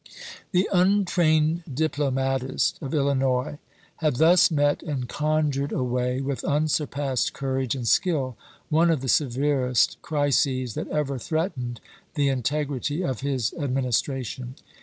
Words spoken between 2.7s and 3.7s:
of Illinois